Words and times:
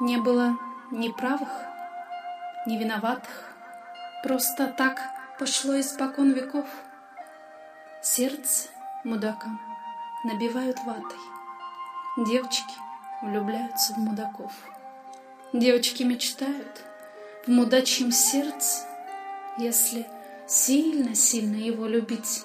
Не 0.00 0.16
было 0.16 0.58
ни 0.90 1.08
правых, 1.08 1.48
ни 2.66 2.76
виноватых. 2.76 3.54
Просто 4.22 4.66
так 4.66 5.00
пошло 5.38 5.78
испокон 5.78 6.32
веков. 6.32 6.66
Сердце 8.02 8.68
мудакам 9.04 9.60
набивают 10.24 10.78
ватой. 10.84 11.18
Девочки 12.16 12.74
влюбляются 13.22 13.94
в 13.94 13.98
мудаков. 13.98 14.52
Девочки 15.52 16.02
мечтают 16.02 16.82
в 17.46 17.50
мудачьем 17.50 18.12
сердце, 18.12 18.86
если 19.58 20.06
сильно-сильно 20.46 21.56
его 21.56 21.86
любить, 21.86 22.44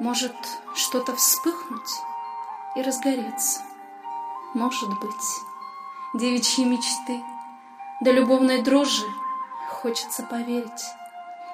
может 0.00 0.34
что-то 0.74 1.14
вспыхнуть 1.14 1.90
и 2.76 2.82
разгореться. 2.82 3.60
Может 4.54 4.88
быть, 5.00 5.12
девичьи 6.14 6.64
мечты 6.64 7.22
до 8.00 8.12
любовной 8.12 8.62
дрожи 8.62 9.06
хочется 9.68 10.22
поверить. 10.22 10.84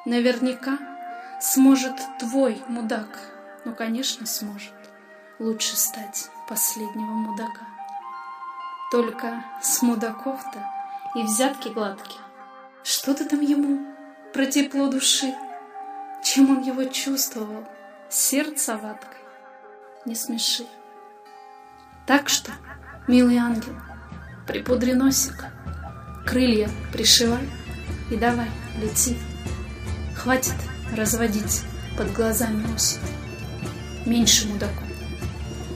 Наверняка 0.04 0.78
сможет 1.40 1.94
твой 2.18 2.62
мудак, 2.68 3.18
ну, 3.64 3.74
конечно, 3.74 4.26
сможет 4.26 4.74
лучше 5.38 5.76
стать 5.76 6.30
последнего 6.48 7.12
мудака. 7.12 7.66
Только 8.90 9.44
с 9.62 9.82
мудаков-то 9.82 10.64
и 11.14 11.22
взятки 11.22 11.68
гладкие. 11.68 12.20
Что 12.82 13.14
ты 13.14 13.24
там 13.24 13.40
ему 13.40 13.94
про 14.32 14.46
тепло 14.46 14.88
души? 14.88 15.34
Чем 16.22 16.50
он 16.50 16.62
его 16.62 16.84
чувствовал? 16.84 17.64
Сердце 18.08 18.76
ваткой? 18.76 19.20
Не 20.04 20.14
смеши. 20.14 20.66
Так 22.06 22.28
что, 22.28 22.52
милый 23.06 23.36
ангел, 23.38 23.74
припудри 24.46 24.92
носик, 24.92 25.44
крылья 26.26 26.70
пришивай 26.92 27.48
и 28.10 28.16
давай, 28.16 28.48
лети. 28.80 29.16
Хватит 30.16 30.54
разводить 30.96 31.62
под 31.96 32.12
глазами 32.12 32.64
осень. 32.74 33.00
Меньше 34.06 34.46
мудаку 34.48 34.84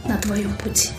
на 0.05 0.17
твоем 0.19 0.55
пути. 0.57 0.91